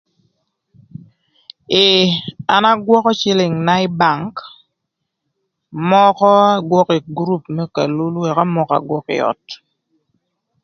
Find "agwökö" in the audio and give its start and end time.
2.71-3.11, 6.59-6.93, 8.77-9.11